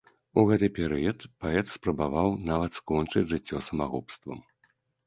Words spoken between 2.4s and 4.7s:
нават скончыць жыццё самагубствам.